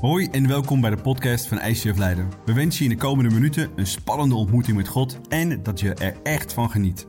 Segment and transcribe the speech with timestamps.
[0.00, 2.30] Hoi en welkom bij de podcast van ICF Leiden.
[2.44, 5.94] We wensen je in de komende minuten een spannende ontmoeting met God en dat je
[5.94, 7.06] er echt van geniet.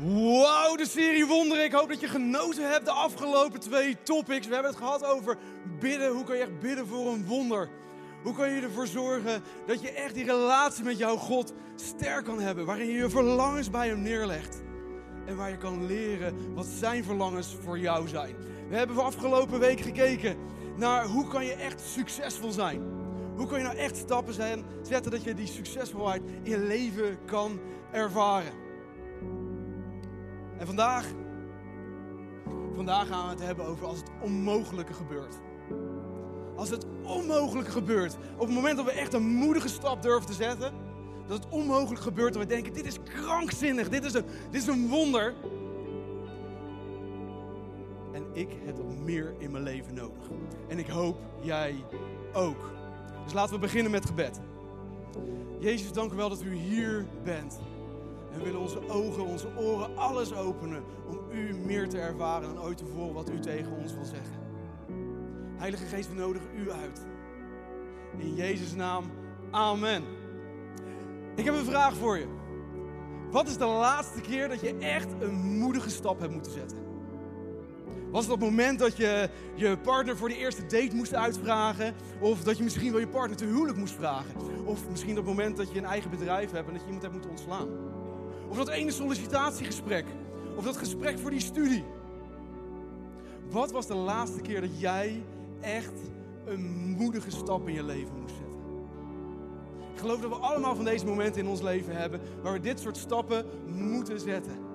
[0.00, 1.64] Wauw, de serie Wonderen.
[1.64, 4.46] Ik hoop dat je genoten hebt de afgelopen twee topics.
[4.46, 5.36] We hebben het gehad over
[5.80, 6.12] bidden.
[6.12, 7.68] Hoe kan je echt bidden voor een wonder?
[8.22, 12.40] Hoe kan je ervoor zorgen dat je echt die relatie met jouw God sterk kan
[12.40, 12.66] hebben?
[12.66, 14.62] Waarin je je verlangens bij hem neerlegt.
[15.26, 18.34] En waar je kan leren wat zijn verlangens voor jou zijn.
[18.68, 20.36] We hebben de afgelopen week gekeken
[20.78, 22.82] naar hoe kan je echt succesvol zijn.
[23.36, 27.18] Hoe kan je nou echt stappen zijn, zetten dat je die succesvolheid in je leven
[27.24, 27.60] kan
[27.92, 28.52] ervaren.
[30.58, 31.06] En vandaag,
[32.74, 35.34] vandaag gaan we het hebben over als het onmogelijke gebeurt.
[36.56, 38.16] Als het onmogelijke gebeurt.
[38.36, 40.72] Op het moment dat we echt een moedige stap durven te zetten.
[41.26, 44.68] Dat het onmogelijk gebeurt en we denken, dit is krankzinnig, dit is een, dit is
[44.68, 45.34] een wonder.
[48.12, 50.24] En ik heb meer in mijn leven nodig.
[50.68, 51.74] En ik hoop jij
[52.32, 52.70] ook.
[53.24, 54.40] Dus laten we beginnen met gebed.
[55.58, 57.60] Jezus, dank u wel dat u hier bent.
[58.32, 62.64] En we willen onze ogen, onze oren, alles openen om u meer te ervaren dan
[62.64, 64.36] ooit tevoren wat u tegen ons wil zeggen.
[65.56, 67.06] Heilige Geest, we nodigen u uit.
[68.16, 69.04] In Jezus' naam,
[69.50, 70.02] amen.
[71.34, 72.26] Ik heb een vraag voor je.
[73.30, 76.87] Wat is de laatste keer dat je echt een moedige stap hebt moeten zetten?
[78.10, 81.94] Was het het moment dat je je partner voor de eerste date moest uitvragen?
[82.20, 84.34] Of dat je misschien wel je partner te huwelijk moest vragen?
[84.64, 87.12] Of misschien het moment dat je een eigen bedrijf hebt en dat je iemand hebt
[87.14, 87.68] moeten ontslaan?
[88.48, 90.04] Of dat ene sollicitatiegesprek?
[90.56, 91.84] Of dat gesprek voor die studie?
[93.50, 95.22] Wat was de laatste keer dat jij
[95.60, 95.94] echt
[96.44, 98.56] een moedige stap in je leven moest zetten?
[99.92, 102.80] Ik geloof dat we allemaal van deze momenten in ons leven hebben waar we dit
[102.80, 104.67] soort stappen moeten zetten.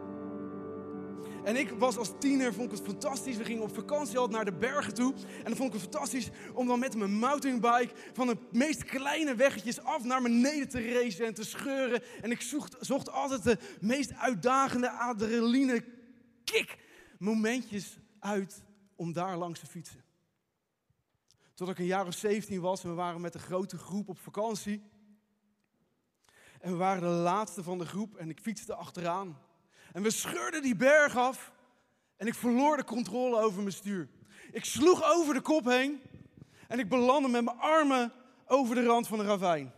[1.43, 3.37] En ik was als tiener, vond ik het fantastisch.
[3.37, 5.13] We gingen op vakantie altijd naar de bergen toe.
[5.13, 9.35] En dan vond ik het fantastisch om dan met mijn mountainbike van de meest kleine
[9.35, 12.01] weggetjes af naar beneden te racen en te scheuren.
[12.21, 12.41] En ik
[12.79, 15.85] zocht, altijd de meest uitdagende adrenaline
[16.43, 16.77] kick
[17.19, 18.63] momentjes uit
[18.95, 20.03] om daar langs te fietsen.
[21.53, 24.19] Tot ik een jaar of 17 was en we waren met een grote groep op
[24.19, 24.83] vakantie.
[26.59, 29.37] En we waren de laatste van de groep en ik fietste achteraan.
[29.93, 31.51] En we scheurden die berg af
[32.17, 34.09] en ik verloor de controle over mijn stuur.
[34.51, 36.01] Ik sloeg over de kop heen
[36.67, 38.13] en ik belandde met mijn armen
[38.45, 39.73] over de rand van de ravijn.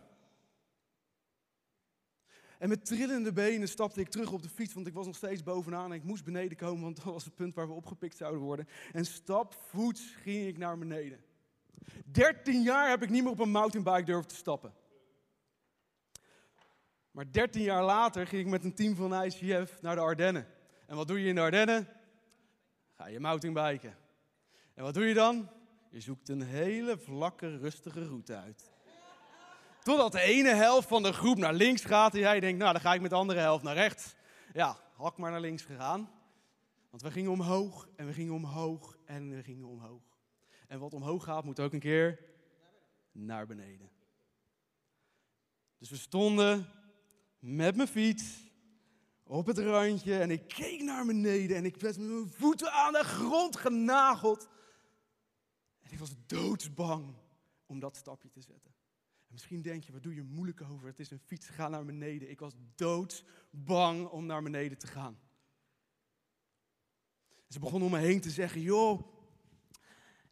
[2.58, 5.42] En met trillende benen stapte ik terug op de fiets, want ik was nog steeds
[5.42, 8.40] bovenaan en ik moest beneden komen, want dat was het punt waar we opgepikt zouden
[8.40, 8.68] worden.
[8.92, 11.20] En stapvoets ging ik naar beneden.
[12.04, 14.74] 13 jaar heb ik niet meer op een mountainbike durven te stappen.
[17.16, 20.46] Maar 13 jaar later ging ik met een team van ICF naar de Ardennen.
[20.86, 21.88] En wat doe je in de Ardennen?
[22.96, 23.96] Ga je mountainbiken.
[24.74, 25.50] En wat doe je dan?
[25.90, 28.70] Je zoekt een hele vlakke, rustige route uit.
[29.82, 32.80] Totdat de ene helft van de groep naar links gaat en jij denkt, nou dan
[32.80, 34.14] ga ik met de andere helft naar rechts.
[34.52, 36.10] Ja, hak maar naar links gegaan.
[36.90, 40.02] Want we gingen omhoog en we gingen omhoog en we gingen omhoog.
[40.68, 42.20] En wat omhoog gaat moet ook een keer
[43.12, 43.90] naar beneden.
[45.78, 46.84] Dus we stonden
[47.38, 48.50] met mijn fiets
[49.22, 52.92] op het randje en ik keek naar beneden en ik werd met mijn voeten aan
[52.92, 54.48] de grond genageld.
[55.80, 57.14] En ik was doodsbang
[57.66, 58.74] om dat stapje te zetten.
[59.26, 60.86] En misschien denk je, wat doe je moeilijk over?
[60.86, 62.30] Het is een fiets, ga naar beneden.
[62.30, 65.18] Ik was doodsbang om naar beneden te gaan.
[67.48, 69.02] Ze begonnen om me heen te zeggen, joh,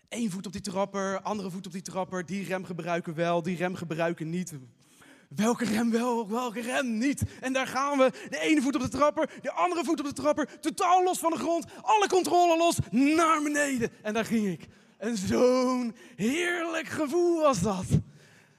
[0.09, 3.57] één voet op die trapper, andere voet op die trapper, die rem gebruiken wel, die
[3.57, 4.55] rem gebruiken niet.
[5.29, 7.23] Welke rem wel, welke rem niet?
[7.41, 8.13] En daar gaan we.
[8.31, 10.61] De ene voet op de trapper, de andere voet op de trapper.
[10.61, 11.65] Totaal los van de grond.
[11.83, 12.77] Alle controle los.
[12.91, 13.91] Naar beneden.
[14.03, 14.67] En daar ging ik.
[14.99, 17.87] En zo'n heerlijk gevoel was dat.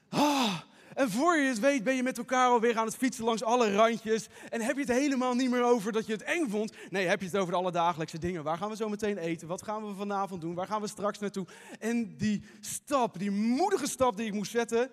[0.08, 0.54] Ah,
[0.94, 3.74] en voor je het weet ben je met elkaar alweer aan het fietsen langs alle
[3.74, 4.26] randjes.
[4.48, 6.72] En heb je het helemaal niet meer over dat je het eng vond.
[6.90, 8.42] Nee, heb je het over de alledagelijkse dingen.
[8.42, 9.48] Waar gaan we zo meteen eten?
[9.48, 10.54] Wat gaan we vanavond doen?
[10.54, 11.46] Waar gaan we straks naartoe?
[11.78, 14.90] En die stap, die moedige stap die ik moest zetten,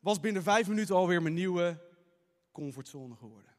[0.00, 1.80] was binnen vijf minuten alweer mijn nieuwe
[2.52, 3.56] comfortzone geworden.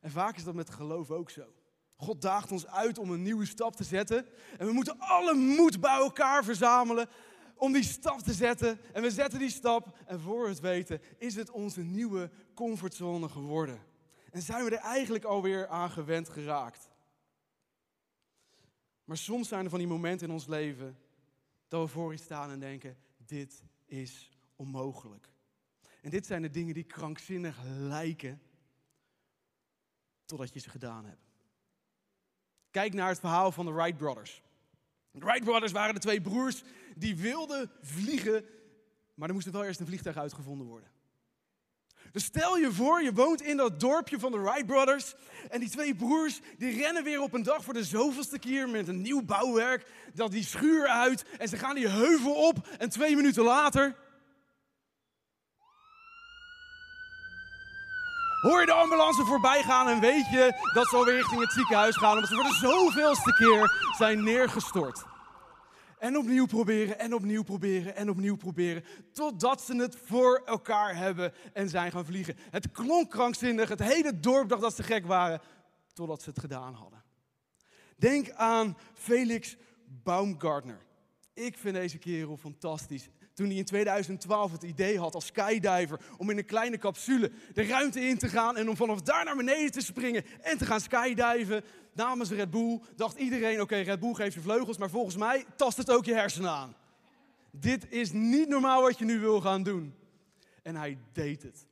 [0.00, 1.54] En vaak is dat met geloof ook zo.
[1.96, 4.26] God daagt ons uit om een nieuwe stap te zetten.
[4.58, 7.08] En we moeten alle moed bij elkaar verzamelen
[7.56, 8.78] om die stap te zetten.
[8.92, 13.80] En we zetten die stap en voor het weten is het onze nieuwe comfortzone geworden.
[14.30, 16.90] En zijn we er eigenlijk alweer aan gewend geraakt.
[19.04, 20.98] Maar soms zijn er van die momenten in ons leven
[21.68, 24.31] dat we voor iets staan en denken, dit is
[24.62, 25.28] onmogelijk.
[26.00, 28.42] En dit zijn de dingen die krankzinnig lijken
[30.24, 31.30] totdat je ze gedaan hebt.
[32.70, 34.42] Kijk naar het verhaal van de Wright Brothers.
[35.10, 36.62] De Wright Brothers waren de twee broers
[36.96, 38.44] die wilden vliegen,
[39.14, 40.90] maar er moest wel eerst een vliegtuig uitgevonden worden.
[42.12, 45.14] Dus stel je voor, je woont in dat dorpje van de Wright Brothers.
[45.50, 48.88] En die twee broers, die rennen weer op een dag voor de zoveelste keer met
[48.88, 49.90] een nieuw bouwwerk.
[50.14, 52.66] Dat die schuur uit en ze gaan die heuvel op.
[52.78, 53.96] En twee minuten later...
[58.42, 61.96] Hoor je de ambulance voorbij gaan en weet je dat ze alweer richting het ziekenhuis
[61.96, 62.14] gaan.
[62.14, 65.04] Omdat ze voor de zoveelste keer zijn neergestort.
[65.98, 68.84] En opnieuw proberen, en opnieuw proberen, en opnieuw proberen.
[69.12, 72.36] Totdat ze het voor elkaar hebben en zijn gaan vliegen.
[72.50, 75.40] Het klonk krankzinnig, het hele dorp dacht dat ze gek waren.
[75.92, 77.02] Totdat ze het gedaan hadden.
[77.96, 80.80] Denk aan Felix Baumgartner.
[81.34, 83.08] Ik vind deze kerel fantastisch
[83.42, 87.66] toen hij in 2012 het idee had als skydiver om in een kleine capsule de
[87.66, 90.80] ruimte in te gaan en om vanaf daar naar beneden te springen en te gaan
[90.80, 95.44] skydiven namens Red Bull, dacht iedereen, oké, Red Bull geeft je vleugels, maar volgens mij
[95.56, 96.74] tast het ook je hersenen aan.
[97.50, 99.94] Dit is niet normaal wat je nu wil gaan doen.
[100.62, 101.66] En hij deed het.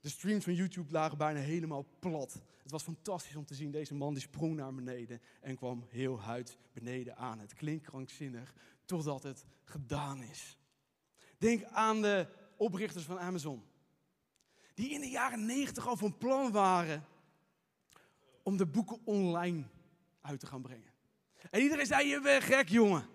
[0.00, 2.42] De streams van YouTube lagen bijna helemaal plat.
[2.62, 3.70] Het was fantastisch om te zien.
[3.70, 7.38] Deze man die sprong naar beneden en kwam heel huid beneden aan.
[7.38, 8.54] Het klinkt krankzinnig,
[8.84, 10.56] totdat het gedaan is.
[11.42, 13.62] Denk aan de oprichters van Amazon.
[14.74, 17.04] Die in de jaren 90 al van plan waren
[18.42, 19.64] om de boeken online
[20.20, 20.92] uit te gaan brengen.
[21.50, 23.06] En iedereen zei, je bent gek jongen.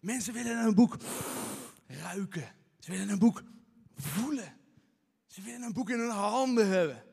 [0.00, 0.96] Mensen willen een boek
[1.86, 2.54] ruiken.
[2.78, 3.42] Ze willen een boek
[3.94, 4.56] voelen.
[5.26, 7.04] Ze willen een boek in hun handen hebben.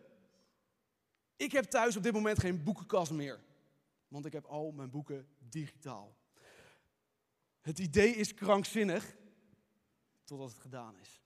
[1.36, 3.40] Ik heb thuis op dit moment geen boekenkast meer.
[4.08, 6.16] Want ik heb al mijn boeken digitaal.
[7.62, 9.18] Het idee is krankzinnig,
[10.30, 11.22] totdat het gedaan is.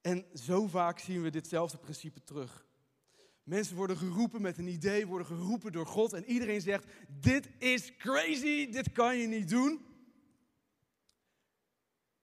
[0.00, 2.66] En zo vaak zien we ditzelfde principe terug.
[3.42, 7.96] Mensen worden geroepen met een idee, worden geroepen door God en iedereen zegt, dit is
[7.96, 9.86] crazy, dit kan je niet doen.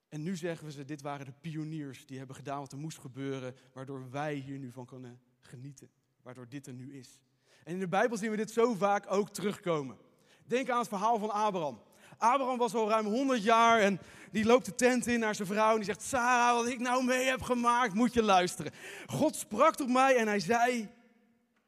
[0.10, 2.98] En nu zeggen we ze, dit waren de pioniers die hebben gedaan wat er moest
[2.98, 5.90] gebeuren, waardoor wij hier nu van kunnen genieten,
[6.22, 7.20] waardoor dit er nu is.
[7.64, 9.98] En in de Bijbel zien we dit zo vaak ook terugkomen.
[10.44, 11.82] Denk aan het verhaal van Abraham.
[12.18, 14.00] Abraham was al ruim 100 jaar en
[14.32, 17.04] die loopt de tent in naar zijn vrouw en die zegt: Sarah, wat ik nou
[17.04, 18.72] mee heb gemaakt, moet je luisteren.
[19.06, 20.90] God sprak tot mij en hij zei: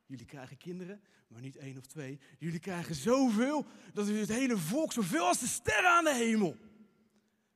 [0.06, 2.20] Jullie krijgen kinderen, maar niet één of twee.
[2.40, 6.58] Jullie krijgen zoveel dat u het hele volk zoveel als de sterren aan de hemel.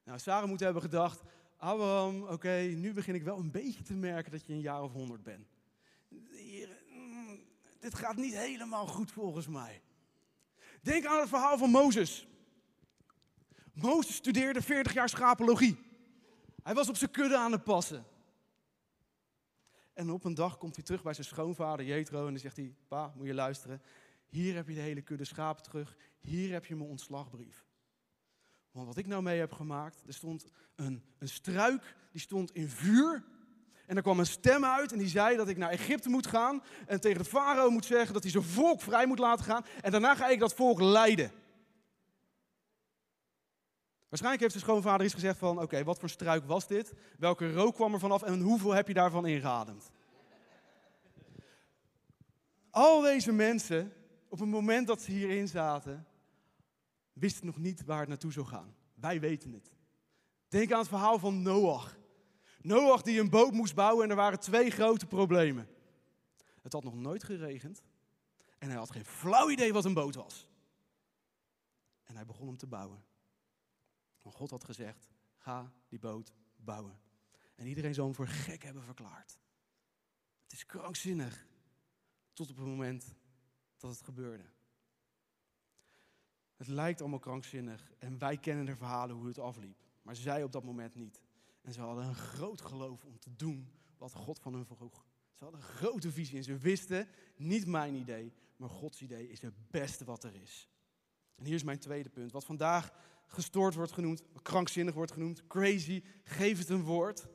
[0.04, 1.22] Nou, Sarah moet hebben gedacht:
[1.58, 4.92] Abraham, oké, nu begin ik wel een beetje te merken dat je een jaar of
[4.92, 5.48] honderd bent.
[6.90, 7.40] Mm,
[7.80, 9.82] dit gaat niet helemaal goed volgens mij.
[10.82, 12.28] Denk aan het verhaal van Mozes.
[13.74, 15.78] Mozes studeerde 40 jaar schapologie.
[16.64, 18.06] Hij was op zijn kudde aan het passen.
[19.94, 22.76] En op een dag komt hij terug bij zijn schoonvader Jethro en dan zegt hij:
[22.88, 23.82] Pa, moet je luisteren.
[24.28, 25.98] Hier heb je de hele kudde schapen terug.
[26.20, 27.66] Hier heb je mijn ontslagbrief.
[28.72, 30.46] Want wat ik nou mee heb gemaakt, er stond
[30.76, 33.24] een, een struik, die stond in vuur.
[33.86, 36.64] En er kwam een stem uit en die zei dat ik naar Egypte moet gaan.
[36.88, 39.66] En tegen de farao moet zeggen dat hij zijn volk vrij moet laten gaan.
[39.82, 41.32] En daarna ga ik dat volk leiden.
[44.12, 46.94] Waarschijnlijk heeft de schoonvader iets gezegd van, oké, wat voor struik was dit?
[47.18, 49.92] Welke rook kwam er vanaf en hoeveel heb je daarvan ingeademd?
[52.70, 53.94] Al deze mensen,
[54.30, 56.08] op het moment dat ze hierin zaten,
[57.14, 58.76] wisten nog niet waar het naartoe zou gaan.
[58.94, 59.72] Wij weten het.
[60.48, 61.98] Denk aan het verhaal van Noach.
[62.62, 65.68] Noach die een boot moest bouwen en er waren twee grote problemen.
[66.62, 67.84] Het had nog nooit geregend
[68.58, 70.48] en hij had geen flauw idee wat een boot was.
[72.04, 73.10] En hij begon hem te bouwen.
[74.22, 77.00] Want God had gezegd, ga die boot bouwen.
[77.56, 79.40] En iedereen zou hem voor gek hebben verklaard.
[80.44, 81.48] Het is krankzinnig.
[82.34, 83.14] Tot op het moment
[83.78, 84.46] dat het gebeurde.
[86.56, 89.84] Het lijkt allemaal krankzinnig en wij kennen de verhalen hoe het afliep.
[90.02, 91.22] Maar zij op dat moment niet.
[91.62, 95.06] En ze hadden een groot geloof om te doen wat God van hen vroeg.
[95.34, 99.42] Ze hadden een grote visie en ze wisten, niet mijn idee, maar Gods idee is
[99.42, 100.70] het beste wat er is.
[101.36, 102.32] En hier is mijn tweede punt.
[102.32, 102.94] Wat vandaag
[103.32, 107.28] gestoord wordt genoemd, krankzinnig wordt genoemd, crazy, geef het een woord,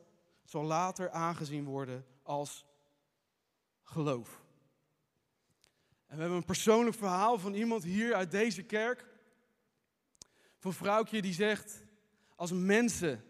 [0.45, 2.67] zal later aangezien worden als
[3.83, 4.45] geloof.
[6.07, 9.07] En we hebben een persoonlijk verhaal van iemand hier uit deze kerk.
[10.59, 11.85] Van een vrouwtje die zegt,
[12.35, 13.25] als mensen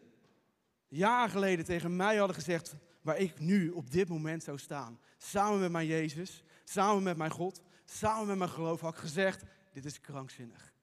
[0.88, 5.60] jaren geleden tegen mij hadden gezegd waar ik nu op dit moment zou staan, samen
[5.60, 9.42] met mijn Jezus, samen met mijn God, samen met mijn geloof, had ik gezegd,
[9.72, 10.74] dit is krankzinnig.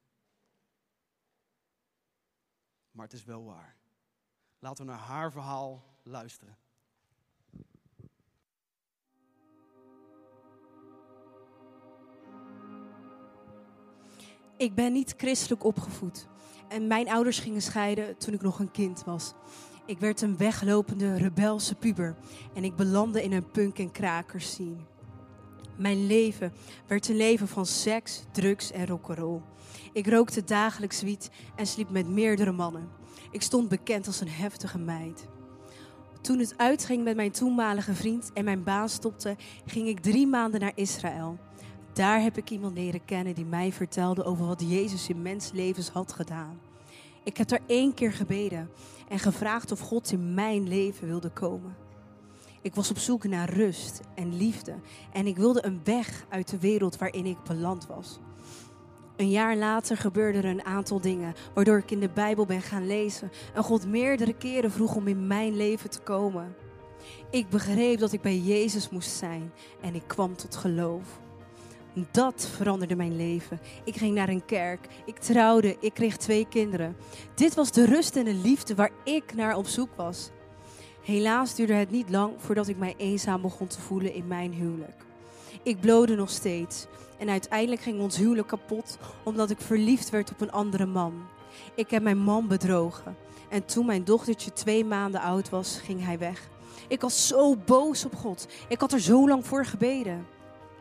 [2.94, 3.76] Maar het is wel waar.
[4.60, 6.58] Laten we naar haar verhaal luisteren.
[14.58, 16.28] Ik ben niet christelijk opgevoed.
[16.68, 19.34] En mijn ouders gingen scheiden toen ik nog een kind was.
[19.86, 22.16] Ik werd een weglopende, rebelse puber.
[22.54, 23.92] En ik belandde in een punk- en
[24.42, 24.93] scene.
[25.76, 26.54] Mijn leven
[26.88, 29.42] werd een leven van seks, drugs en rock'n'roll.
[29.94, 32.90] Ik rookte dagelijks wiet en sliep met meerdere mannen.
[33.32, 35.28] Ik stond bekend als een heftige meid.
[36.22, 40.60] Toen het uitging met mijn toenmalige vriend en mijn baan stopte, ging ik drie maanden
[40.60, 41.38] naar Israël.
[41.94, 46.14] Daar heb ik iemand leren kennen die mij vertelde over wat Jezus in menslevens had
[46.14, 46.60] gedaan.
[47.24, 48.70] Ik heb daar één keer gebeden
[49.08, 51.83] en gevraagd of God in mijn leven wilde komen.
[52.64, 54.76] Ik was op zoek naar rust en liefde
[55.12, 58.20] en ik wilde een weg uit de wereld waarin ik beland was.
[59.16, 62.88] Een jaar later gebeurden er een aantal dingen waardoor ik in de Bijbel ben gaan
[62.88, 66.56] lezen en God meerdere keren vroeg om in mijn leven te komen.
[67.32, 69.52] Ik begreep dat ik bij Jezus moest zijn
[69.82, 71.20] en ik kwam tot geloof.
[72.12, 73.60] Dat veranderde mijn leven.
[73.84, 76.96] Ik ging naar een kerk, ik trouwde, ik kreeg twee kinderen.
[77.36, 80.32] Dit was de rust en de liefde waar ik naar op zoek was.
[81.04, 85.06] Helaas duurde het niet lang voordat ik mij eenzaam begon te voelen in mijn huwelijk.
[85.64, 90.42] Ik blode nog steeds en uiteindelijk ging ons huwelijk kapot omdat ik verliefd werd op
[90.42, 91.14] een andere man.
[91.76, 93.16] Ik heb mijn man bedrogen
[93.50, 96.50] en toen mijn dochtertje twee maanden oud was, ging hij weg.
[96.88, 98.48] Ik was zo boos op God.
[98.68, 100.26] Ik had er zo lang voor gebeden.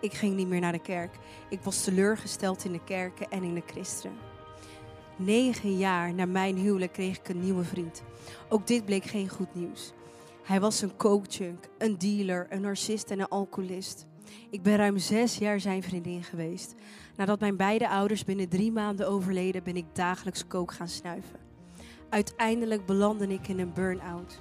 [0.00, 1.18] Ik ging niet meer naar de kerk.
[1.48, 4.16] Ik was teleurgesteld in de kerken en in de christenen.
[5.16, 8.02] Negen jaar na mijn huwelijk kreeg ik een nieuwe vriend.
[8.48, 9.92] Ook dit bleek geen goed nieuws.
[10.42, 14.06] Hij was een coachjunk, een dealer, een narcist en een alcoholist.
[14.50, 16.74] Ik ben ruim zes jaar zijn vriendin geweest.
[17.16, 21.38] Nadat mijn beide ouders binnen drie maanden overleden, ben ik dagelijks kook gaan snuiven.
[22.08, 24.40] Uiteindelijk belandde ik in een burn-out.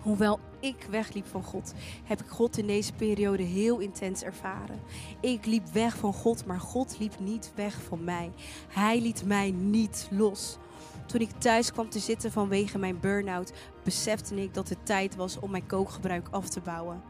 [0.00, 4.80] Hoewel ik wegliep van God, heb ik God in deze periode heel intens ervaren.
[5.20, 8.32] Ik liep weg van God, maar God liep niet weg van mij.
[8.68, 10.58] Hij liet mij niet los.
[11.08, 13.52] Toen ik thuis kwam te zitten vanwege mijn burn-out,
[13.84, 17.02] besefte ik dat het tijd was om mijn kookgebruik af te bouwen.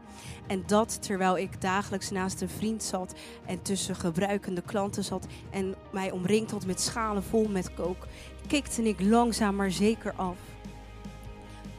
[0.47, 3.13] En dat terwijl ik dagelijks naast een vriend zat
[3.45, 8.07] en tussen gebruikende klanten zat en mij omringd had met schalen vol met kook,
[8.47, 10.37] kikte ik langzaam maar zeker af.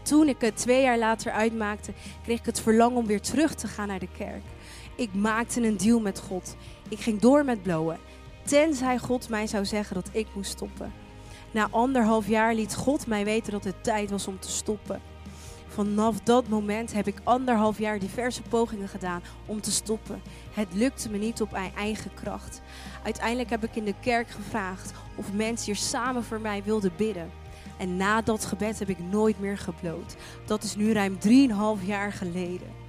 [0.03, 3.67] Toen ik het twee jaar later uitmaakte, kreeg ik het verlangen om weer terug te
[3.67, 4.45] gaan naar de kerk.
[4.97, 6.57] Ik maakte een deal met God.
[6.89, 7.99] Ik ging door met blowen,
[8.45, 10.93] tenzij God mij zou zeggen dat ik moest stoppen.
[11.51, 15.01] Na anderhalf jaar liet God mij weten dat het tijd was om te stoppen.
[15.67, 20.23] Vanaf dat moment heb ik anderhalf jaar diverse pogingen gedaan om te stoppen.
[20.53, 22.61] Het lukte me niet op mijn eigen kracht.
[23.05, 27.31] Uiteindelijk heb ik in de kerk gevraagd of mensen hier samen voor mij wilden bidden.
[27.79, 30.17] En na dat gebed heb ik nooit meer gebloot.
[30.47, 31.19] Dat is nu ruim
[31.81, 32.80] 3,5 jaar geleden.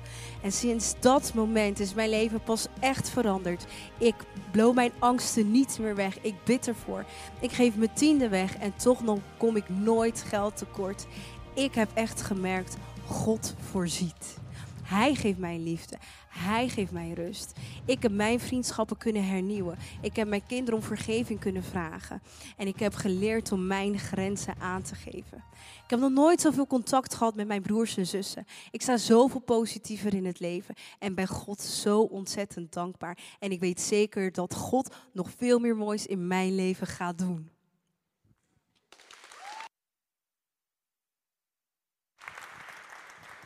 [0.41, 3.65] En sinds dat moment is mijn leven pas echt veranderd.
[3.98, 4.15] Ik
[4.51, 6.21] blow mijn angsten niet meer weg.
[6.21, 7.05] Ik bid ervoor.
[7.39, 11.05] Ik geef mijn tiende weg en toch nog kom ik nooit geld tekort.
[11.53, 14.38] Ik heb echt gemerkt, God voorziet.
[14.83, 15.98] Hij geeft mij liefde.
[16.31, 17.53] Hij geeft mij rust.
[17.85, 19.77] Ik heb mijn vriendschappen kunnen hernieuwen.
[20.01, 22.21] Ik heb mijn kinderen om vergeving kunnen vragen.
[22.57, 25.43] En ik heb geleerd om mijn grenzen aan te geven.
[25.83, 28.45] Ik heb nog nooit zoveel contact gehad met mijn broers en zussen.
[28.71, 30.75] Ik sta zoveel positiever in het leven.
[31.00, 33.17] En ben God zo ontzettend dankbaar.
[33.39, 37.50] En ik weet zeker dat God nog veel meer moois in mijn leven gaat doen.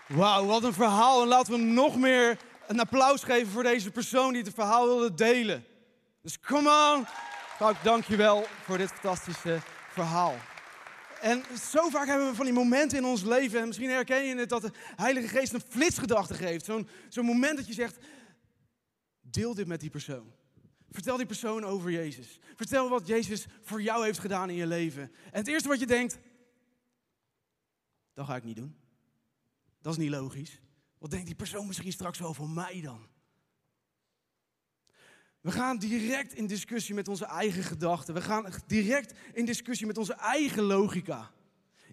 [0.07, 1.21] Wauw, wat een verhaal.
[1.21, 5.13] En laten we nog meer een applaus geven voor deze persoon die het verhaal wilde
[5.13, 5.65] delen.
[6.21, 7.05] Dus come on.
[7.59, 10.35] Dank dank je wel voor dit fantastische verhaal.
[11.21, 14.35] En zo vaak hebben we van die momenten in ons leven, en misschien herken je
[14.35, 16.65] het, dat de Heilige Geest een flitsgedachte geeft.
[16.65, 17.97] Zo'n zo'n moment dat je zegt,
[19.21, 20.33] deel dit met die persoon.
[20.89, 22.39] Vertel die persoon over Jezus.
[22.55, 25.01] Vertel wat Jezus voor jou heeft gedaan in je leven.
[25.03, 26.17] En het eerste wat je denkt,
[28.13, 28.75] dat ga ik niet doen.
[29.81, 30.59] Dat is niet logisch.
[31.05, 33.07] Wat denkt die persoon misschien straks wel van mij dan?
[35.41, 38.13] We gaan direct in discussie met onze eigen gedachten.
[38.13, 41.31] We gaan direct in discussie met onze eigen logica.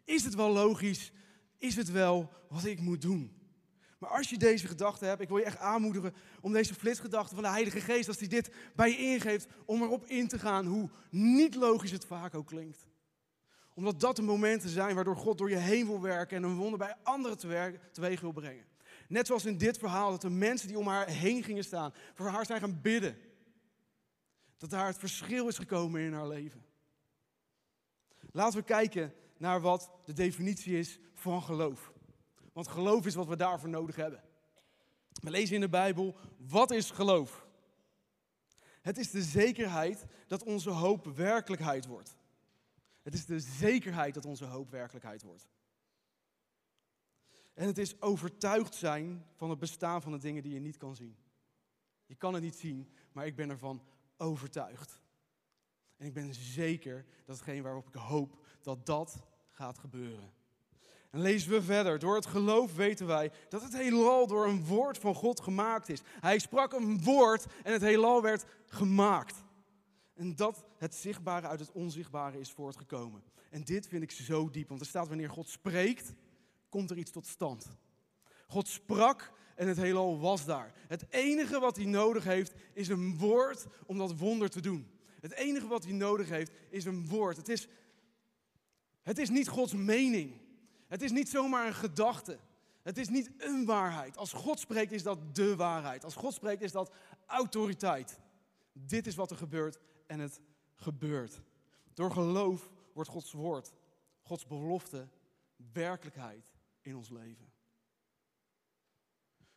[0.05, 1.13] Is het wel logisch?
[1.59, 3.33] Is het wel wat ik moet doen?
[3.99, 7.45] Maar als je deze gedachte hebt, ik wil je echt aanmoedigen om deze flitsgedachte van
[7.45, 10.91] de Heilige Geest, als hij dit bij je ingeeft, om erop in te gaan hoe
[11.11, 12.91] niet logisch het vaak ook klinkt
[13.75, 16.79] omdat dat de momenten zijn waardoor God door je heen wil werken en een wonder
[16.79, 17.39] bij anderen
[17.93, 18.72] teweeg wil brengen.
[19.13, 22.27] Net zoals in dit verhaal, dat de mensen die om haar heen gingen staan, voor
[22.27, 23.17] haar zijn gaan bidden.
[24.57, 26.65] Dat daar het verschil is gekomen in haar leven.
[28.31, 31.93] Laten we kijken naar wat de definitie is van geloof.
[32.53, 34.23] Want geloof is wat we daarvoor nodig hebben.
[35.13, 37.47] We lezen in de Bijbel, wat is geloof?
[38.81, 42.17] Het is de zekerheid dat onze hoop werkelijkheid wordt.
[43.03, 45.49] Het is de zekerheid dat onze hoop werkelijkheid wordt.
[47.55, 50.97] En het is overtuigd zijn van het bestaan van de dingen die je niet kan
[50.97, 51.17] zien.
[52.07, 53.83] Je kan het niet zien, maar ik ben ervan
[54.17, 55.01] overtuigd.
[55.97, 60.33] En ik ben zeker dat hetgeen waarop ik hoop, dat dat gaat gebeuren.
[61.11, 61.99] En lezen we verder.
[61.99, 66.03] Door het geloof weten wij dat het heelal door een woord van God gemaakt is.
[66.21, 69.45] Hij sprak een woord en het heelal werd gemaakt.
[70.15, 73.23] En dat het zichtbare uit het onzichtbare is voortgekomen.
[73.51, 76.13] En dit vind ik zo diep, want er staat wanneer God spreekt,
[76.73, 77.67] komt er iets tot stand.
[78.47, 80.73] God sprak en het heelal was daar.
[80.89, 84.91] Het enige wat hij nodig heeft is een woord om dat wonder te doen.
[85.21, 87.37] Het enige wat hij nodig heeft is een woord.
[87.37, 87.69] Het is,
[89.03, 90.41] het is niet Gods mening.
[90.89, 92.39] Het is niet zomaar een gedachte.
[92.83, 94.17] Het is niet een waarheid.
[94.17, 96.05] Als God spreekt is dat de waarheid.
[96.05, 96.93] Als God spreekt is dat
[97.27, 98.19] autoriteit.
[98.73, 100.41] Dit is wat er gebeurt en het
[100.77, 101.43] gebeurt.
[101.95, 103.73] Door geloof wordt Gods woord,
[104.23, 105.09] Gods belofte,
[105.73, 106.52] werkelijkheid
[106.83, 107.53] in ons leven.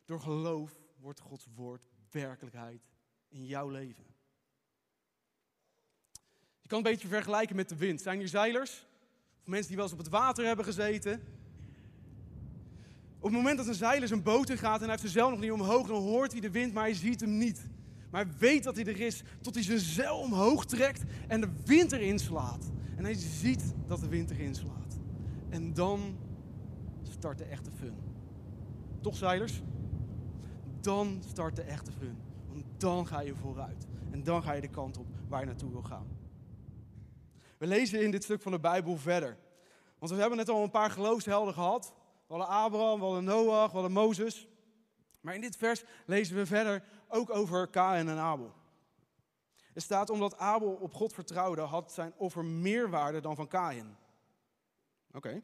[0.05, 2.81] Door geloof wordt Gods woord werkelijkheid
[3.27, 4.05] in jouw leven.
[6.61, 8.01] Je kan een beetje vergelijken met de wind.
[8.01, 8.85] Zijn hier zeilers?
[9.41, 11.23] Of mensen die wel eens op het water hebben gezeten?
[13.17, 15.29] Op het moment dat een zeiler zijn boot in gaat en hij heeft zijn zeil
[15.29, 17.69] nog niet omhoog, dan hoort hij de wind, maar hij ziet hem niet.
[18.11, 21.49] Maar hij weet dat hij er is, tot hij zijn zeil omhoog trekt en de
[21.65, 22.71] wind erin slaat.
[22.97, 24.97] En hij ziet dat de wind erin slaat.
[25.49, 26.17] En dan
[27.25, 27.95] start de echte fun.
[29.01, 29.61] Toch, zeilers?
[30.81, 32.17] Dan start de echte fun.
[32.47, 33.87] Want dan ga je vooruit.
[34.11, 36.07] En dan ga je de kant op waar je naartoe wil gaan.
[37.57, 39.37] We lezen in dit stuk van de Bijbel verder.
[39.99, 41.93] Want we hebben net al een paar geloofshelden gehad.
[42.27, 44.47] We hadden Abraham, we hadden Noach, we hadden Mozes.
[45.21, 48.53] Maar in dit vers lezen we verder ook over Kain en Abel.
[49.73, 53.97] Er staat omdat Abel op God vertrouwde, had zijn offer meer waarde dan van Kain.
[55.13, 55.41] Oké.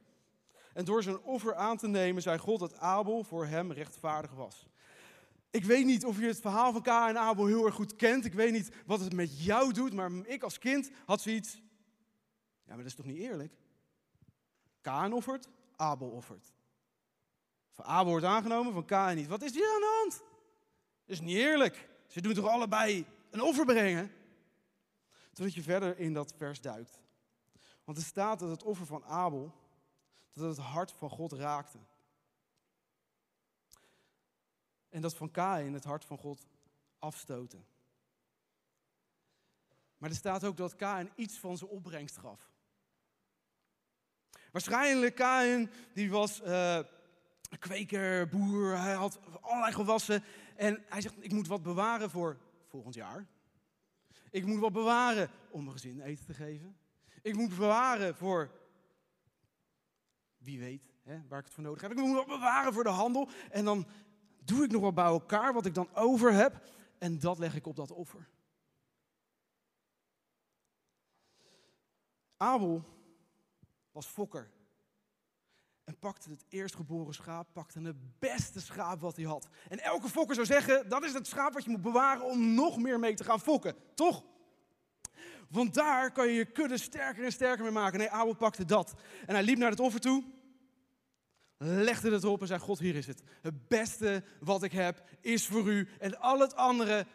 [0.73, 4.67] En door zijn offer aan te nemen, zei God dat Abel voor hem rechtvaardig was.
[5.49, 8.25] Ik weet niet of je het verhaal van Kain en Abel heel erg goed kent.
[8.25, 11.53] Ik weet niet wat het met jou doet, maar ik als kind had zoiets.
[12.63, 13.53] Ja, maar dat is toch niet eerlijk?
[14.81, 16.53] Kain offert, Abel offert.
[17.71, 19.27] Van Abel wordt aangenomen, van Kain niet.
[19.27, 20.23] Wat is hier aan de hand?
[21.05, 21.89] Dat is niet eerlijk.
[22.07, 24.11] Ze doen toch allebei een offer brengen?
[25.33, 26.99] Totdat je verder in dat vers duikt.
[27.83, 29.53] Want er staat dat het offer van Abel,
[30.33, 31.77] dat het hart van God raakte.
[34.89, 36.47] En dat van Kain het hart van God
[36.99, 37.65] afstoten.
[39.97, 42.51] Maar er staat ook dat Kain iets van zijn opbrengst gaf.
[44.51, 46.79] Waarschijnlijk Kain, die was uh,
[47.59, 50.23] kweker, boer, hij had allerlei gewassen.
[50.55, 53.27] En hij zegt, ik moet wat bewaren voor volgend jaar.
[54.29, 56.77] Ik moet wat bewaren om mijn gezin eten te geven.
[57.21, 58.51] Ik moet bewaren voor,
[60.43, 61.91] wie weet, hè, waar ik het voor nodig heb.
[61.91, 63.29] Ik moet wat bewaren voor de handel.
[63.49, 63.87] En dan
[64.43, 66.61] doe ik nog wat bij elkaar, wat ik dan over heb.
[66.97, 68.29] En dat leg ik op dat offer.
[72.37, 72.83] Abel
[73.91, 74.51] was fokker.
[75.83, 79.47] En pakte het eerstgeboren schaap, pakte het beste schaap wat hij had.
[79.69, 82.77] En elke fokker zou zeggen, dat is het schaap wat je moet bewaren om nog
[82.77, 83.75] meer mee te gaan fokken.
[83.93, 84.23] Toch?
[85.51, 87.99] Want daar kan je je kudde sterker en sterker mee maken.
[87.99, 88.93] Nee, Abel pakte dat.
[89.25, 90.23] En hij liep naar het offer toe.
[91.57, 93.23] Legde het op en zei, God, hier is het.
[93.41, 95.87] Het beste wat ik heb is voor u.
[95.99, 97.07] En al het andere,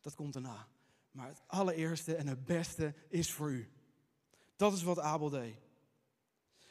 [0.00, 0.66] dat komt daarna.
[1.10, 3.70] Maar het allereerste en het beste is voor u.
[4.56, 5.56] Dat is wat Abel deed.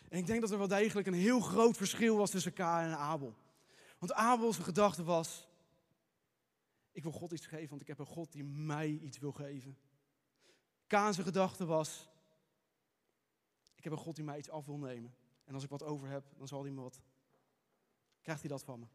[0.09, 2.97] En ik denk dat er wel degelijk een heel groot verschil was tussen Kain en
[2.97, 3.35] Abel.
[3.97, 5.47] Want Abel's gedachte was,
[6.91, 9.77] ik wil God iets geven, want ik heb een God die mij iets wil geven.
[10.89, 12.07] Kaan's gedachte was,
[13.75, 15.15] ik heb een God die mij iets af wil nemen.
[15.43, 17.01] En als ik wat over heb, dan zal hij me wat,
[18.21, 18.87] krijgt hij dat van me.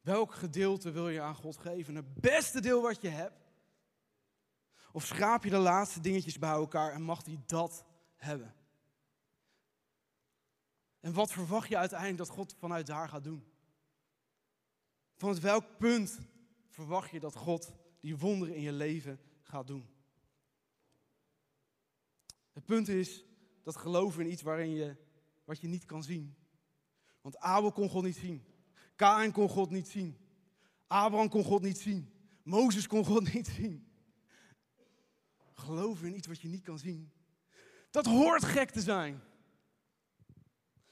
[0.00, 1.94] Welk gedeelte wil je aan God geven?
[1.94, 3.46] Het beste deel wat je hebt?
[4.92, 7.84] Of schraap je de laatste dingetjes bij elkaar en mag hij dat
[8.16, 8.54] hebben?
[11.00, 13.52] En wat verwacht je uiteindelijk dat God vanuit daar gaat doen?
[15.16, 16.18] Vanuit welk punt
[16.68, 19.88] verwacht je dat God die wonderen in je leven gaat doen?
[22.52, 23.24] Het punt is
[23.62, 24.96] dat geloven in iets waarin je,
[25.44, 26.36] wat je niet kan zien.
[27.20, 28.44] Want Abel kon God niet zien.
[28.96, 30.16] Kain kon God niet zien.
[30.86, 32.12] Abraham kon God niet zien.
[32.42, 33.92] Mozes kon God niet zien.
[35.52, 37.12] Geloven in iets wat je niet kan zien.
[37.90, 39.20] Dat hoort gek te zijn.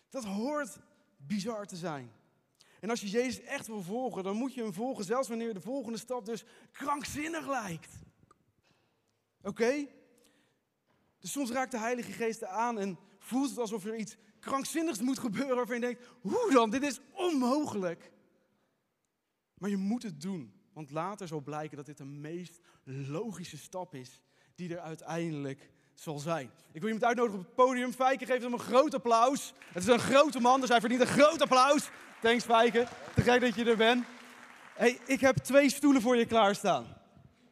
[0.09, 0.79] Dat hoort
[1.17, 2.11] bizar te zijn.
[2.59, 5.55] En En als je Jezus echt wil volgen, dan moet je hem volgen, zelfs wanneer
[5.55, 8.06] de volgende stap dus krankzinnig lijkt.
[9.47, 9.87] Oké?
[11.19, 15.19] Dus soms raakt de Heilige Geest aan en voelt het alsof er iets krankzinnigs moet
[15.19, 16.71] gebeuren waarvan je denkt, hoe dan?
[16.71, 18.13] Dit is onmogelijk.
[19.55, 23.95] Maar je moet het doen, want later zal blijken dat dit de meest logische stap
[23.95, 24.21] is
[24.55, 26.51] die er uiteindelijk zal zijn.
[26.73, 27.93] Ik wil iemand uitnodigen op het podium.
[27.93, 29.55] Fijke, geef hem een groot applaus.
[29.73, 31.91] Het is een grote man, dus hij verdient een groot applaus.
[32.21, 34.07] Thanks Fijke, te gek dat je er bent.
[34.75, 36.97] Hey, ik heb twee stoelen voor je klaarstaan.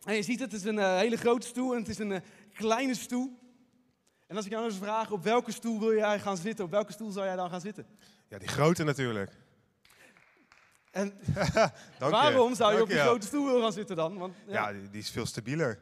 [0.04, 2.10] En je ziet het, het is een uh, hele grote stoel en het is een
[2.10, 2.18] uh,
[2.52, 3.38] kleine stoel.
[4.26, 6.64] En als ik jou nou eens vraag, op welke stoel wil jij gaan zitten?
[6.64, 7.86] Op welke stoel zou jij dan gaan zitten?
[8.28, 9.32] Ja, die grote natuurlijk.
[10.90, 11.18] En
[11.98, 12.56] Dank waarom je.
[12.56, 13.02] zou je Dank op die je.
[13.02, 14.18] grote stoel willen gaan zitten dan?
[14.18, 15.78] Want, ja, Ja, die, die is veel stabieler.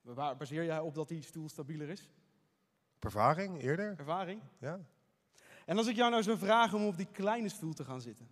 [0.00, 2.10] Waar baseer jij op dat die stoel stabieler is?
[2.98, 3.94] Ervaring eerder?
[3.98, 4.40] Ervaring?
[4.60, 4.80] Ja.
[5.64, 8.28] En als ik jou nou zou vragen om op die kleine stoel te gaan zitten,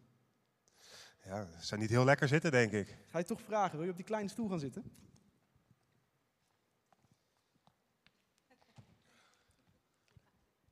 [1.24, 2.96] Ja, ze zijn niet heel lekker zitten, denk ik.
[3.08, 4.84] ga je toch vragen, wil je op die kleine stoel gaan zitten?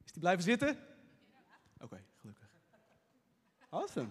[0.05, 0.79] Is die blijven zitten?
[1.79, 2.51] Oké, gelukkig.
[3.69, 4.09] Awesome.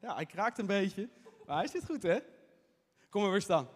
[0.00, 1.08] Ja, hij kraakt een beetje,
[1.46, 2.18] maar hij zit goed, hè?
[3.08, 3.68] Kom maar weer staan.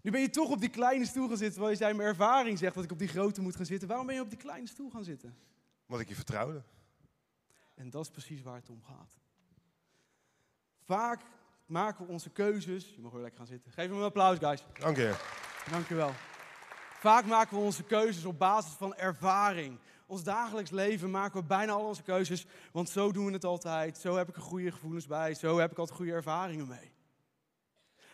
[0.00, 2.58] Nu ben je toch op die kleine stoel gaan zitten, terwijl je zijn mijn ervaring
[2.58, 3.88] zegt dat ik op die grote moet gaan zitten.
[3.88, 5.36] Waarom ben je op die kleine stoel gaan zitten?
[5.86, 6.62] Omdat ik je vertrouwde.
[7.74, 9.20] En dat is precies waar het om gaat.
[10.90, 11.20] Vaak
[11.66, 12.92] maken we onze keuzes.
[12.94, 13.72] Je mag weer lekker gaan zitten.
[13.72, 14.64] Geef hem een applaus, guys.
[14.78, 15.14] Dank je.
[15.70, 16.10] Dankjewel.
[16.98, 19.78] Vaak maken we onze keuzes op basis van ervaring.
[20.06, 23.98] Ons dagelijks leven maken we bijna al onze keuzes, want zo doen we het altijd.
[23.98, 25.34] Zo heb ik er goede gevoelens bij.
[25.34, 26.92] Zo heb ik altijd goede ervaringen mee.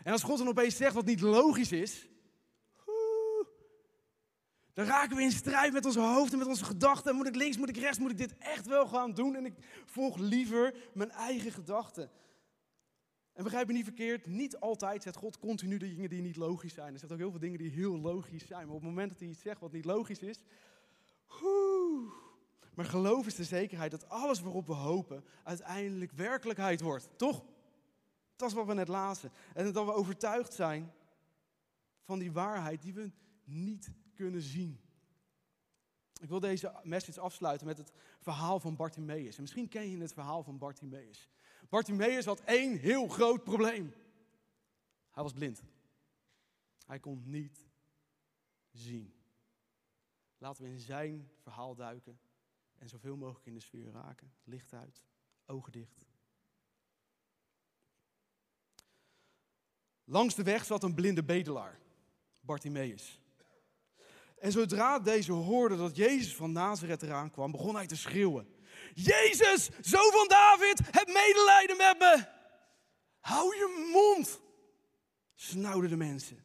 [0.03, 2.09] En als God dan opeens zegt wat niet logisch is,
[4.73, 7.15] dan raken we in strijd met onze hoofd en met onze gedachten.
[7.15, 9.37] Moet ik links, moet ik rechts, moet ik dit echt wel gaan doen?
[9.37, 12.11] En ik volg liever mijn eigen gedachten.
[13.37, 16.75] En begrijp me niet verkeerd, niet altijd zegt God continu de dingen die niet logisch
[16.75, 16.93] zijn.
[16.93, 18.67] Er zegt ook heel veel dingen die heel logisch zijn.
[18.67, 20.39] Maar op het moment dat hij iets zegt wat niet logisch is.
[22.75, 27.09] Maar geloof is de zekerheid dat alles waarop we hopen uiteindelijk werkelijkheid wordt.
[27.17, 27.45] Toch?
[28.37, 29.33] Dat is wat we net lazen.
[29.55, 30.93] En dat we overtuigd zijn
[32.03, 33.11] van die waarheid die we
[33.45, 34.81] niet kunnen zien.
[36.21, 39.37] Ik wil deze message afsluiten met het verhaal van Bartimaeus.
[39.37, 41.29] En misschien ken je het verhaal van Bartimaeus.
[41.69, 43.95] Bartimaeus had één heel groot probleem.
[45.11, 45.63] Hij was blind.
[46.87, 47.67] Hij kon niet
[48.71, 49.15] zien.
[50.39, 52.19] Laten we in zijn verhaal duiken
[52.79, 54.33] en zoveel mogelijk in de sfeer raken.
[54.45, 55.05] Licht uit,
[55.47, 56.05] ogen dicht.
[60.05, 61.81] Langs de weg zat een blinde bedelaar,
[62.41, 63.21] Bartimaeus.
[64.39, 68.56] En zodra deze hoorde dat Jezus van Nazareth eraan kwam, begon hij te schreeuwen.
[68.95, 72.27] Jezus, zoon van David, heb medelijden met me.
[73.21, 74.41] Hou je mond,
[75.35, 76.45] snauwden de mensen.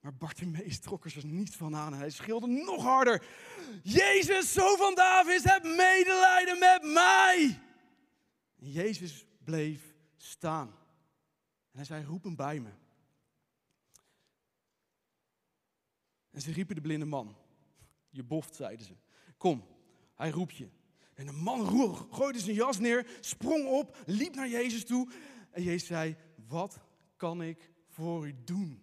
[0.00, 3.26] Maar Bartimaeus trok er zich niet van aan en hij schreeuwde nog harder.
[3.82, 7.60] Jezus, zoon van David, heb medelijden met mij.
[8.54, 10.68] Jezus bleef staan.
[11.70, 12.70] En hij zei, roep hem bij me.
[16.30, 17.36] En ze riepen de blinde man.
[18.10, 18.96] Je boft, zeiden ze.
[19.36, 19.66] Kom,
[20.14, 20.68] hij roept je.
[21.16, 21.66] En de man
[22.10, 25.10] gooide zijn jas neer, sprong op, liep naar Jezus toe.
[25.50, 26.16] En Jezus zei,
[26.48, 26.80] wat
[27.16, 28.82] kan ik voor u doen?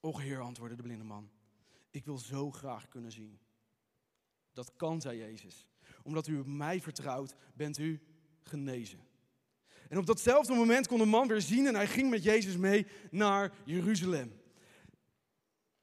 [0.00, 1.30] Och heer, antwoordde de blinde man.
[1.90, 3.38] Ik wil zo graag kunnen zien.
[4.52, 5.66] Dat kan, zei Jezus.
[6.02, 8.00] Omdat u op mij vertrouwt, bent u
[8.42, 9.00] genezen.
[9.88, 12.86] En op datzelfde moment kon de man weer zien en hij ging met Jezus mee
[13.10, 14.40] naar Jeruzalem.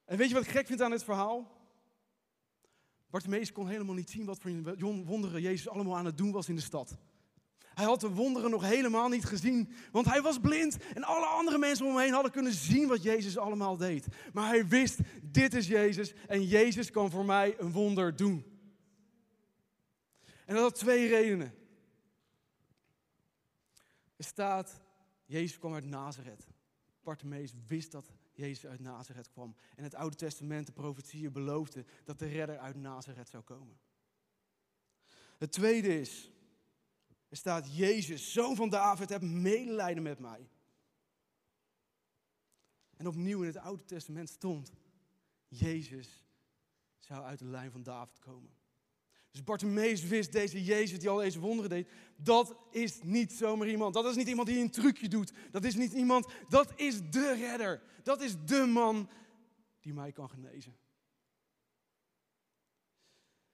[0.06, 1.53] En weet je wat ik gek vind aan dit verhaal?
[3.14, 4.52] Bartimaeus kon helemaal niet zien wat voor
[5.06, 6.98] wonderen Jezus allemaal aan het doen was in de stad.
[7.60, 11.58] Hij had de wonderen nog helemaal niet gezien, want hij was blind en alle andere
[11.58, 14.08] mensen om hem heen hadden kunnen zien wat Jezus allemaal deed.
[14.34, 18.46] Maar hij wist, dit is Jezus en Jezus kan voor mij een wonder doen.
[20.46, 21.54] En dat had twee redenen.
[24.16, 24.82] Er staat,
[25.26, 26.48] Jezus kwam uit Nazareth.
[27.04, 29.56] Bartimaeus wist dat Jezus uit Nazareth kwam.
[29.76, 33.80] En het Oude Testament, de profetieën beloofden dat de redder uit Nazareth zou komen.
[35.38, 36.32] Het tweede is,
[37.30, 40.50] er staat, Jezus, zoon van David, heb medelijden met mij.
[42.96, 44.72] En opnieuw in het Oude Testament stond,
[45.48, 46.26] Jezus
[46.98, 48.56] zou uit de lijn van David komen.
[49.34, 53.94] Dus Bartimaeus wist, deze Jezus die al deze wonderen deed, dat is niet zomaar iemand.
[53.94, 55.34] Dat is niet iemand die een trucje doet.
[55.52, 57.82] Dat is niet iemand, dat is de redder.
[58.04, 59.10] Dat is de man
[59.80, 60.78] die mij kan genezen.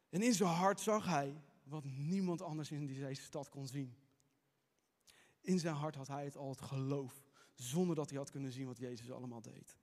[0.10, 3.96] En in zijn hart zag hij wat niemand anders in deze stad kon zien.
[5.42, 8.68] In zijn hart had hij het al het geloof, zonder dat hij had kunnen zien
[8.68, 9.78] wat Jezus allemaal deed.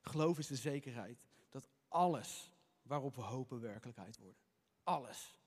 [0.00, 2.51] Geloof is de zekerheid dat alles
[2.92, 4.42] waarop we hopen werkelijkheid worden.
[4.82, 5.38] Alles.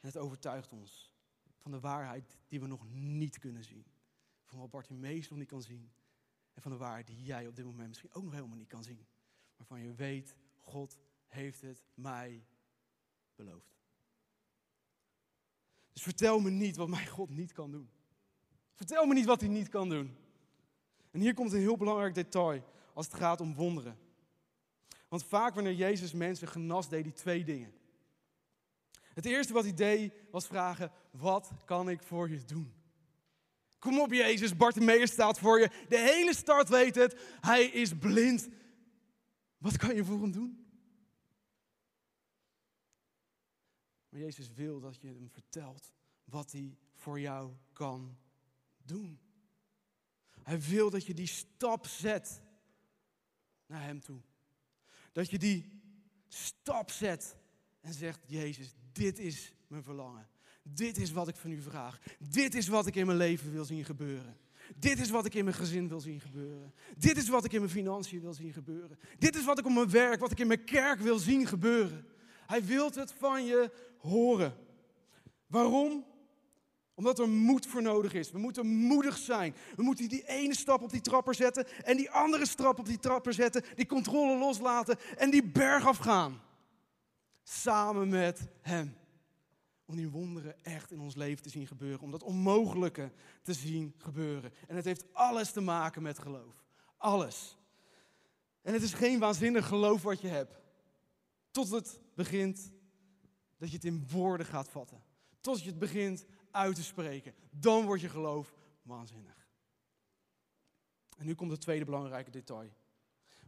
[0.00, 1.14] En het overtuigt ons
[1.56, 3.84] van de waarheid die we nog niet kunnen zien.
[4.44, 5.92] Van wat Bartimeus nog niet kan zien.
[6.52, 8.84] En van de waarheid die jij op dit moment misschien ook nog helemaal niet kan
[8.84, 9.06] zien.
[9.56, 12.46] Waarvan je weet, God heeft het mij
[13.34, 13.78] beloofd.
[15.92, 17.90] Dus vertel me niet wat mijn God niet kan doen.
[18.72, 20.16] Vertel me niet wat hij niet kan doen.
[21.10, 24.08] En hier komt een heel belangrijk detail als het gaat om wonderen.
[25.10, 27.72] Want vaak wanneer Jezus mensen genas, deed hij twee dingen.
[29.14, 32.74] Het eerste wat hij deed was vragen, wat kan ik voor je doen?
[33.78, 35.70] Kom op Jezus, Bartimeus staat voor je.
[35.88, 38.48] De hele stad weet het, hij is blind.
[39.58, 40.66] Wat kan je voor hem doen?
[44.08, 45.92] Maar Jezus wil dat je hem vertelt
[46.24, 48.18] wat hij voor jou kan
[48.82, 49.20] doen.
[50.42, 52.42] Hij wil dat je die stap zet
[53.66, 54.20] naar hem toe.
[55.12, 55.82] Dat je die
[56.28, 57.36] stap zet
[57.80, 60.28] en zegt, Jezus, dit is mijn verlangen.
[60.62, 62.00] Dit is wat ik van u vraag.
[62.18, 64.36] Dit is wat ik in mijn leven wil zien gebeuren.
[64.76, 66.74] Dit is wat ik in mijn gezin wil zien gebeuren.
[66.96, 68.98] Dit is wat ik in mijn financiën wil zien gebeuren.
[69.18, 72.06] Dit is wat ik op mijn werk, wat ik in mijn kerk wil zien gebeuren.
[72.46, 74.56] Hij wil het van je horen.
[75.46, 76.04] Waarom?
[77.00, 78.30] Omdat er moed voor nodig is.
[78.30, 79.54] We moeten moedig zijn.
[79.76, 82.98] We moeten die ene stap op die trapper zetten en die andere stap op die
[82.98, 83.64] trapper zetten.
[83.74, 86.40] Die controle loslaten en die berg afgaan.
[87.42, 88.96] Samen met Hem.
[89.84, 92.00] Om die wonderen echt in ons leven te zien gebeuren.
[92.00, 94.52] Om dat onmogelijke te zien gebeuren.
[94.66, 96.64] En het heeft alles te maken met geloof.
[96.96, 97.58] Alles.
[98.62, 100.60] En het is geen waanzinnig geloof wat je hebt.
[101.50, 102.72] Tot het begint
[103.58, 105.02] dat je het in woorden gaat vatten.
[105.40, 107.34] Tot je het begint uit te spreken.
[107.50, 109.48] Dan wordt je geloof waanzinnig.
[111.16, 112.72] En nu komt het tweede belangrijke detail.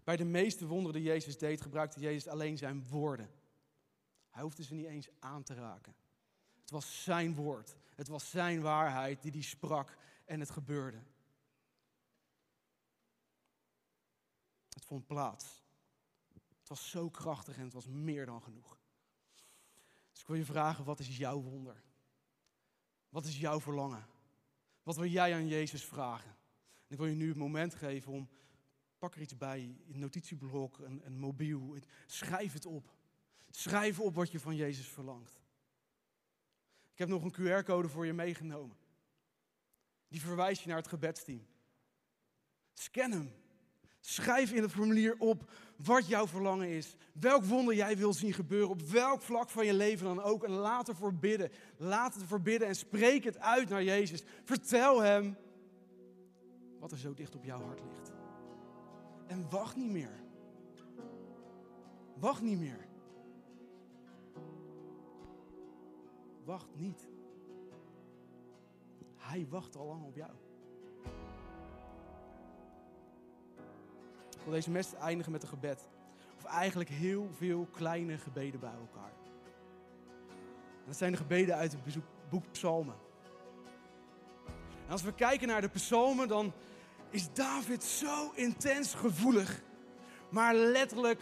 [0.05, 3.31] Bij de meeste wonderen die Jezus deed, gebruikte Jezus alleen zijn woorden.
[4.31, 5.95] Hij hoefde ze niet eens aan te raken.
[6.61, 7.77] Het was zijn woord.
[7.95, 11.03] Het was zijn waarheid die hij sprak en het gebeurde.
[14.69, 15.63] Het vond plaats.
[16.59, 18.79] Het was zo krachtig en het was meer dan genoeg.
[20.11, 21.83] Dus ik wil je vragen, wat is jouw wonder?
[23.13, 24.07] Wat is jouw verlangen?
[24.83, 26.31] Wat wil jij aan Jezus vragen?
[26.87, 28.29] En ik wil je nu het moment geven om,
[28.99, 32.95] pak er iets bij, een notitieblok, een, een mobiel, schrijf het op.
[33.51, 35.41] Schrijf op wat je van Jezus verlangt.
[36.93, 38.77] Ik heb nog een QR-code voor je meegenomen.
[40.09, 41.47] Die verwijst je naar het gebedsteam.
[42.73, 43.33] Scan hem.
[44.01, 45.51] Schrijf in het formulier op
[45.85, 46.97] wat jouw verlangen is.
[47.13, 48.69] Welk wonder jij wil zien gebeuren.
[48.69, 50.45] Op welk vlak van je leven dan ook.
[50.45, 51.51] En laat ervoor bidden.
[51.77, 54.25] Laat het ervoor bidden en spreek het uit naar Jezus.
[54.45, 55.37] Vertel hem
[56.79, 58.13] wat er zo dicht op jouw hart ligt.
[59.27, 60.21] En wacht niet meer.
[62.15, 62.89] Wacht niet meer.
[66.45, 67.09] Wacht niet.
[69.17, 70.31] Hij wacht al lang op jou.
[74.45, 75.89] Ik deze mes eindigen met een gebed.
[76.37, 79.13] Of eigenlijk heel veel kleine gebeden bij elkaar.
[80.87, 81.81] Dat zijn de gebeden uit het
[82.31, 82.95] boek Psalmen.
[84.87, 86.53] En als we kijken naar de psalmen, dan
[87.11, 89.63] is David zo intens gevoelig.
[90.29, 91.21] Maar letterlijk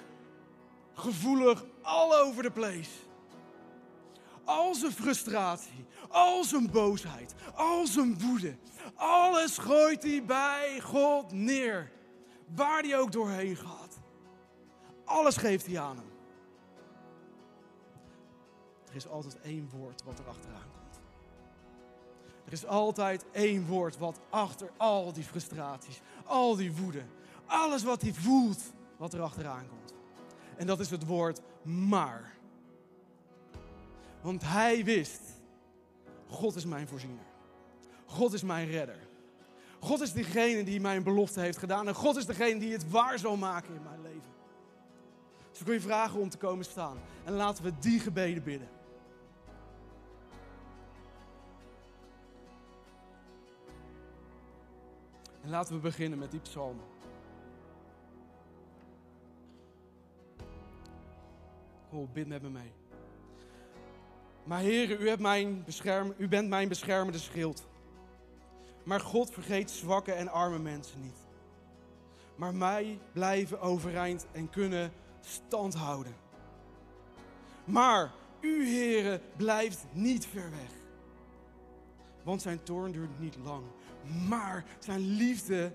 [0.95, 2.91] gevoelig all over the place.
[4.45, 8.57] Al zijn frustratie, al zijn boosheid, al zijn woede.
[8.95, 11.91] Alles gooit hij bij God neer.
[12.55, 13.99] Waar hij ook doorheen gaat.
[15.05, 16.11] Alles geeft hij aan hem.
[18.89, 21.01] Er is altijd één woord wat er achteraan komt.
[22.45, 27.03] Er is altijd één woord wat achter al die frustraties, al die woede,
[27.47, 28.63] alles wat hij voelt,
[28.97, 29.95] wat er achteraan komt.
[30.57, 32.37] En dat is het woord maar.
[34.21, 35.21] Want hij wist,
[36.29, 37.25] God is mijn voorziener.
[38.07, 39.09] God is mijn redder.
[39.81, 41.89] God is degene die mijn belofte heeft gedaan.
[41.89, 44.31] En God is degene die het waar zal maken in mijn leven.
[45.51, 46.99] Dus ik wil je vragen om te komen staan.
[47.25, 48.69] En laten we die gebeden bidden.
[55.43, 56.85] En laten we beginnen met die psalmen.
[61.91, 62.73] Kom, bid met me mee.
[64.45, 67.69] Maar heren, u, hebt mijn bescherm, u bent mijn beschermende schild.
[68.83, 71.19] Maar God vergeet zwakke en arme mensen niet.
[72.37, 76.15] Maar mij blijven overeind en kunnen stand houden.
[77.65, 80.71] Maar u, Heere, blijft niet ver weg.
[82.23, 83.65] Want zijn toorn duurt niet lang.
[84.29, 85.73] Maar zijn liefde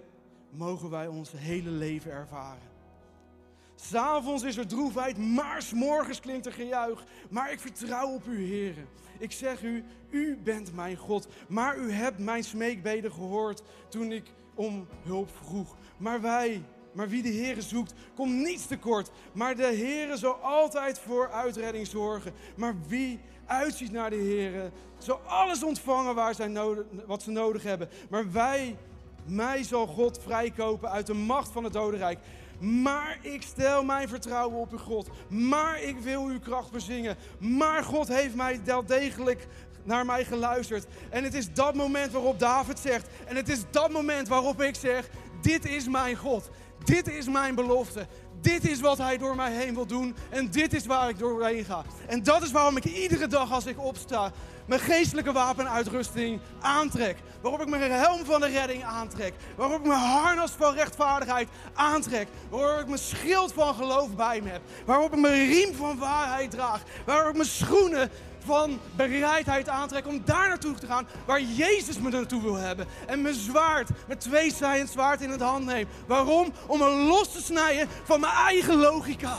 [0.50, 2.75] mogen wij ons hele leven ervaren.
[3.76, 7.04] S'avonds is er droefheid, maar s'morgens klinkt er gejuich.
[7.30, 8.82] Maar ik vertrouw op u, Heere.
[9.18, 11.28] Ik zeg u, u bent mijn God.
[11.48, 14.24] Maar u hebt mijn smeekbeden gehoord toen ik
[14.56, 15.76] om hulp vroeg.
[15.98, 19.12] Maar wij, maar wie de Heere zoekt, komt niets tekort.
[19.34, 22.34] Maar de Heere zal altijd voor uitredding zorgen.
[22.56, 27.64] Maar wie uitziet naar de Heere, zal alles ontvangen waar zij nodig, wat ze nodig
[27.64, 27.90] hebben.
[28.10, 28.78] Maar wij,
[29.26, 32.20] mij zal God vrijkopen uit de macht van het dodenrijk.
[32.60, 35.10] Maar ik stel mijn vertrouwen op uw God.
[35.28, 37.18] Maar ik wil uw kracht bezingen.
[37.40, 39.48] Maar God heeft mij wel degelijk
[39.84, 40.86] naar mij geluisterd.
[41.10, 43.08] En het is dat moment waarop David zegt.
[43.26, 45.10] En het is dat moment waarop ik zeg:
[45.42, 46.50] Dit is mijn God.
[46.84, 48.08] Dit is mijn belofte.
[48.42, 50.16] Dit is wat hij door mij heen wil doen.
[50.30, 51.84] En dit is waar ik doorheen ga.
[52.08, 54.32] En dat is waarom ik iedere dag als ik opsta
[54.66, 57.18] mijn geestelijke wapenuitrusting aantrek.
[57.42, 59.34] Waarop ik mijn helm van de redding aantrek.
[59.56, 62.28] Waarop ik mijn harnas van rechtvaardigheid aantrek.
[62.50, 64.62] Waarop ik mijn schild van geloof bij me heb.
[64.86, 66.82] Waarop ik mijn riem van waarheid draag.
[67.06, 68.10] Waarop ik mijn schoenen
[68.46, 72.88] van bereidheid aantrek om daar naartoe te gaan waar Jezus me naartoe wil hebben.
[73.08, 75.88] En mijn zwaard, mijn tweezijend zwaard in het hand neem.
[76.08, 76.54] Waarom?
[76.68, 79.36] Om me los te snijden van mijn eigen logica.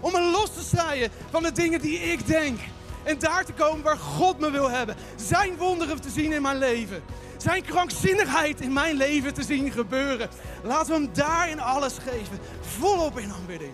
[0.00, 2.60] Om me los te snijden van de dingen die ik denk.
[3.04, 4.96] En daar te komen waar God me wil hebben.
[5.16, 7.02] Zijn wonderen te zien in mijn leven.
[7.36, 10.28] Zijn krankzinnigheid in mijn leven te zien gebeuren.
[10.62, 12.38] Laten we hem daarin alles geven.
[12.60, 13.72] Volop in aanbidding.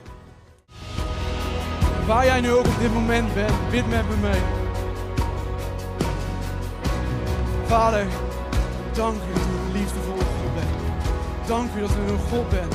[2.06, 4.40] Waar jij nu ook op dit moment bent, bid met me mee.
[7.66, 8.06] Vader,
[8.92, 11.48] dank u dat u een liefdevolle God bent.
[11.48, 12.74] Dank u dat u een God bent.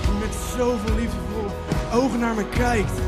[0.00, 1.50] Die met zoveel liefdevolle
[1.92, 3.00] ogen naar me kijkt.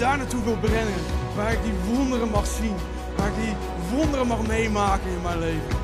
[0.00, 1.00] Daar naartoe wil brengen.
[1.36, 2.76] Waar ik die wonderen mag zien.
[3.16, 3.54] Waar ik die
[3.90, 5.78] wonderen mag meemaken in mijn leven.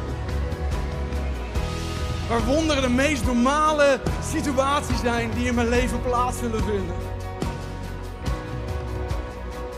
[2.29, 4.01] Waar wonderen de meest normale
[4.33, 6.95] situaties zijn die in mijn leven plaats zullen vinden.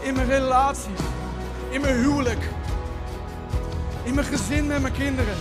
[0.00, 1.00] In mijn relaties.
[1.70, 2.48] In mijn huwelijk.
[4.02, 5.34] In mijn gezin met mijn kinderen.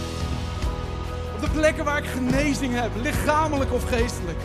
[1.35, 4.39] Op de plekken waar ik genezing heb, lichamelijk of geestelijk.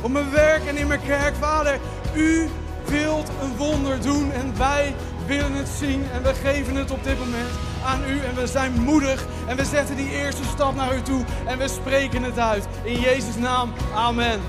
[0.00, 1.78] Op mijn werk en in mijn kerk, Vader,
[2.14, 2.48] u
[2.86, 4.94] wilt een wonder doen en wij
[5.26, 7.50] willen het zien en we geven het op dit moment
[7.84, 11.24] aan u en we zijn moedig en we zetten die eerste stap naar u toe
[11.46, 12.68] en we spreken het uit.
[12.84, 14.40] In Jezus' naam, amen.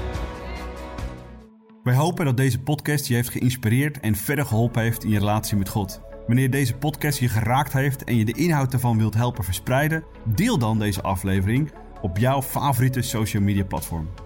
[1.84, 5.58] Wij hopen dat deze podcast je heeft geïnspireerd en verder geholpen heeft in je relatie
[5.58, 6.02] met God.
[6.28, 10.58] Wanneer deze podcast je geraakt heeft en je de inhoud ervan wilt helpen verspreiden, deel
[10.58, 11.72] dan deze aflevering
[12.02, 14.10] op jouw favoriete social media platform.